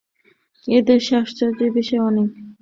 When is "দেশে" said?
0.89-1.13